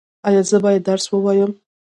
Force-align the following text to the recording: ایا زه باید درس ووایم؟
ایا 0.27 0.41
زه 0.49 0.57
باید 0.63 0.83
درس 0.87 1.05
ووایم؟ 1.09 1.51